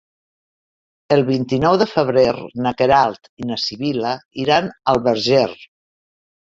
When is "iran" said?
4.47-4.75